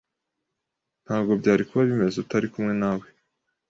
[1.05, 3.05] Ntabwo byari kuba bimeze utari kumwe nawe.